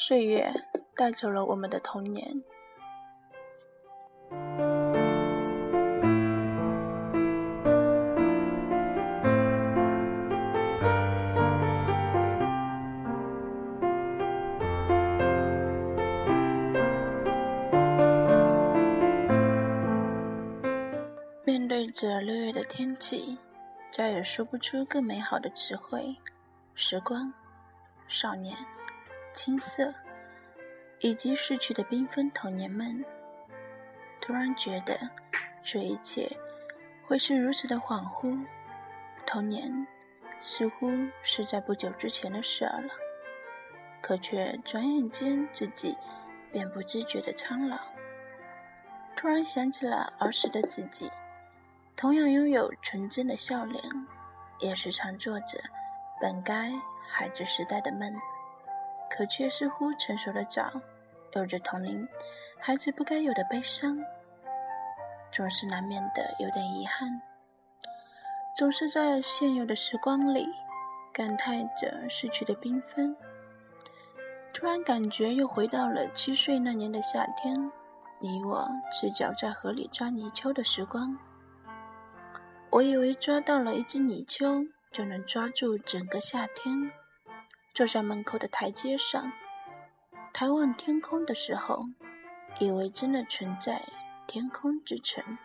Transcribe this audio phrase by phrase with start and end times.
[0.00, 0.48] 岁月
[0.94, 2.24] 带走了我们的童年。
[21.44, 23.36] 面对着六月的天气，
[23.90, 26.16] 再也说不出更美好的词汇。
[26.76, 27.32] 时光、
[28.06, 28.56] 少年、
[29.38, 29.94] 青涩，
[30.98, 33.04] 以及逝去的缤纷童年们，
[34.20, 34.98] 突然觉得
[35.62, 36.28] 这一切
[37.06, 38.44] 会是如此的恍惚。
[39.24, 39.86] 童年
[40.40, 40.90] 似乎
[41.22, 42.88] 是在不久之前的事儿了，
[44.02, 45.96] 可却转眼间自己
[46.50, 47.78] 便不自觉的苍老。
[49.14, 51.08] 突然想起了儿时的自己。
[51.94, 53.80] 同样拥有纯真的笑脸，
[54.58, 55.60] 也时常做着
[56.20, 56.72] 本该
[57.08, 58.12] 孩子时代的梦，
[59.10, 60.80] 可却似乎成熟的早，
[61.32, 62.06] 有着同龄
[62.58, 63.98] 孩子不该有的悲伤，
[65.30, 67.20] 总是难免的有点遗憾，
[68.56, 70.48] 总是在现有的时光里
[71.12, 73.16] 感叹着逝去的缤纷。
[74.52, 77.70] 突然感觉又回到了七岁那年的夏天，
[78.18, 81.16] 你我赤脚在河里抓泥鳅的时光。
[82.70, 86.90] 我以为抓到了一只泥鳅就能抓住整个夏天。
[87.78, 89.30] 坐在门口的台阶上，
[90.32, 91.84] 抬望天空的时候，
[92.58, 93.80] 以为真的存在
[94.26, 95.38] 天空之城，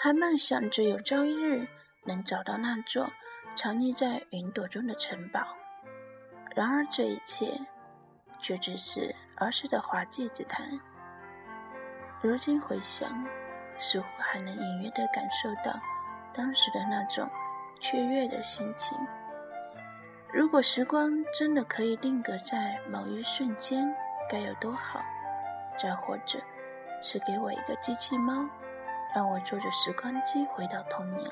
[0.00, 1.68] 还梦想着有朝一日
[2.06, 3.12] 能找到那座
[3.54, 5.46] 藏匿在云朵中的城堡。
[6.56, 7.60] 然而这一切
[8.40, 10.80] 却只是儿时的滑稽之谈。
[12.22, 13.22] 如今回想。
[13.76, 15.78] 似乎还能隐约地感受到
[16.32, 17.28] 当时的那种
[17.80, 18.96] 雀跃的心情。
[20.34, 23.94] 如果时光真的可以定格在某一瞬间，
[24.28, 25.00] 该有多好！
[25.78, 26.40] 再或者，
[27.00, 28.44] 赐给我一个机器猫，
[29.14, 31.30] 让我坐着时光机回到童年。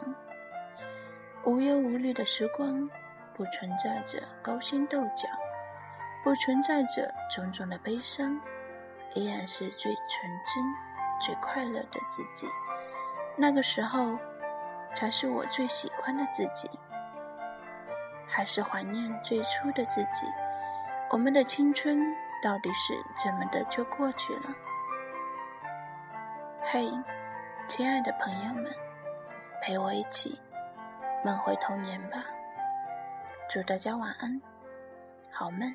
[1.43, 2.89] 无忧无虑的时光，
[3.35, 5.29] 不存在着勾心斗角，
[6.23, 8.41] 不存在着种种的悲伤，
[9.15, 10.65] 依然是最纯真。
[11.21, 12.49] 最快乐的自己，
[13.37, 14.19] 那个时候
[14.93, 16.69] 才是我最喜欢的自己。
[18.35, 20.27] 还是怀念最初的自己。
[21.11, 21.99] 我们的青春
[22.43, 24.55] 到底是怎么的就过去了？
[26.65, 26.91] 嘿，
[27.69, 28.73] 亲爱的朋友们，
[29.61, 30.41] 陪我一起
[31.23, 32.25] 梦回童年吧。
[33.51, 34.41] 祝大家晚安，
[35.31, 35.75] 好梦。